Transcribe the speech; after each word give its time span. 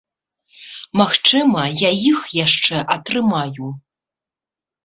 Магчыма, 1.01 1.61
я 1.83 1.91
іх 2.13 2.21
яшчэ 2.39 2.75
атрымаю. 2.97 3.67